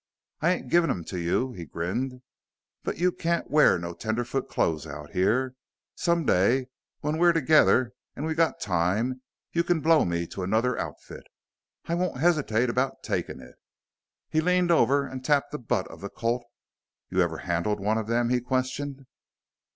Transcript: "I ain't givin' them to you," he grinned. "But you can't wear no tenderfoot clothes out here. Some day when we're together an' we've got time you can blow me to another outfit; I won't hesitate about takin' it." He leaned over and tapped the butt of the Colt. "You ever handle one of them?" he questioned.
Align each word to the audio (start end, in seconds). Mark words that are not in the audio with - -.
"I 0.41 0.49
ain't 0.49 0.71
givin' 0.71 0.89
them 0.89 1.03
to 1.03 1.19
you," 1.19 1.51
he 1.51 1.63
grinned. 1.67 2.23
"But 2.83 2.97
you 2.97 3.11
can't 3.11 3.51
wear 3.51 3.77
no 3.77 3.93
tenderfoot 3.93 4.49
clothes 4.49 4.87
out 4.87 5.11
here. 5.11 5.53
Some 5.93 6.25
day 6.25 6.69
when 7.01 7.19
we're 7.19 7.33
together 7.33 7.93
an' 8.15 8.25
we've 8.25 8.35
got 8.35 8.59
time 8.59 9.21
you 9.51 9.63
can 9.63 9.79
blow 9.79 10.03
me 10.03 10.25
to 10.25 10.41
another 10.41 10.75
outfit; 10.75 11.25
I 11.85 11.93
won't 11.93 12.17
hesitate 12.17 12.67
about 12.67 13.03
takin' 13.03 13.41
it." 13.41 13.57
He 14.27 14.41
leaned 14.41 14.71
over 14.71 15.05
and 15.05 15.23
tapped 15.23 15.51
the 15.51 15.59
butt 15.59 15.85
of 15.89 16.01
the 16.01 16.09
Colt. 16.09 16.45
"You 17.11 17.21
ever 17.21 17.37
handle 17.37 17.75
one 17.75 17.99
of 17.99 18.07
them?" 18.07 18.29
he 18.29 18.41
questioned. 18.41 19.05